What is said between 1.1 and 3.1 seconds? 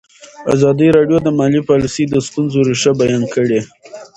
د مالي پالیسي د ستونزو رېښه